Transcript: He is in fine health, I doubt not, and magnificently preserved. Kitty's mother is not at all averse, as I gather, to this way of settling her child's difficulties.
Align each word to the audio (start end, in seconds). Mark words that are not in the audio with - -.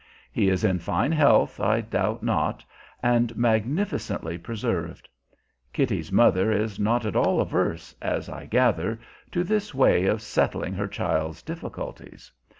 He 0.31 0.49
is 0.49 0.63
in 0.63 0.79
fine 0.79 1.11
health, 1.11 1.59
I 1.59 1.81
doubt 1.81 2.23
not, 2.23 2.65
and 3.03 3.37
magnificently 3.37 4.39
preserved. 4.39 5.07
Kitty's 5.73 6.11
mother 6.11 6.51
is 6.51 6.79
not 6.79 7.05
at 7.05 7.15
all 7.15 7.39
averse, 7.39 7.93
as 8.01 8.27
I 8.27 8.47
gather, 8.47 8.99
to 9.31 9.43
this 9.43 9.75
way 9.75 10.07
of 10.07 10.23
settling 10.23 10.73
her 10.73 10.87
child's 10.87 11.43
difficulties. 11.43 12.31